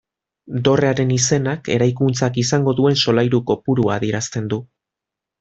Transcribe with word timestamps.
Dorrearen 0.67 1.11
izenak, 1.15 1.69
eraikuntzak 1.75 2.39
izango 2.45 2.73
duen 2.81 2.99
solairu 3.03 3.43
kopurua 3.53 3.95
adierazten 3.99 4.51
du. 4.57 4.61